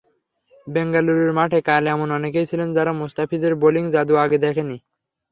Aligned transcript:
বেঙ্গালুরুর 0.67 1.31
মাঠে 1.33 1.59
কাল 1.61 1.83
এমন 1.87 2.07
অনেকেই 2.11 2.49
ছিলেন 2.49 2.69
যারা 2.73 2.91
মুস্তাফিজের 2.99 3.53
বোলিং-জাদু 3.61 4.13
আগে 4.23 4.37
দেখেনি। 4.45 4.77